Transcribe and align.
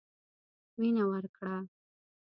مينه 0.79 1.03
ورکړه. 1.11 1.55